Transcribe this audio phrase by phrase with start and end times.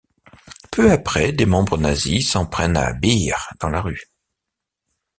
[0.71, 4.09] Peu après, des membres nazis s'en prennent à Beer dans la rue.